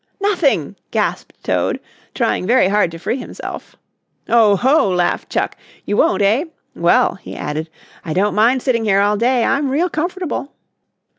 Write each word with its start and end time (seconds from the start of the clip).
"Nothing!" 0.19 0.77
gasped 0.89 1.35
Toad, 1.43 1.79
trying 2.15 2.47
very 2.47 2.67
hard 2.69 2.89
to 2.89 2.97
free 2.97 3.17
himself. 3.17 3.75
"Oho!" 4.27 4.89
laughed 4.89 5.29
Chuck. 5.29 5.55
"You 5.85 5.95
won't, 5.95 6.23
eh? 6.23 6.45
Well," 6.75 7.19
he 7.21 7.35
added, 7.35 7.69
"I 8.03 8.13
don't 8.13 8.33
mind 8.33 8.63
sitting 8.63 8.85
here 8.85 8.99
all 9.01 9.15
day. 9.15 9.45
I'm 9.45 9.69
real 9.69 9.89
comfortable." 9.91 10.53